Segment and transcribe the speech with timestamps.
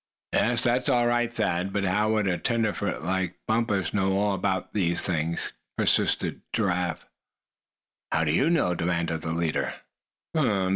[0.33, 4.73] "Yes, that's all right, Thad; but how would a tenderfoot like Bumpus know all about
[4.73, 7.05] these things?" persisted Giraffe.
[8.11, 9.75] "How do you know?" demanded the leader.